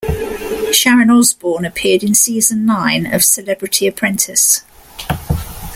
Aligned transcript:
Sharon 0.71 1.11
Osbourne 1.11 1.63
appeared 1.63 2.01
in 2.01 2.15
season 2.15 2.65
nine 2.65 3.05
of 3.05 3.23
"Celebrity 3.23 3.85
Apprentice". 3.85 4.63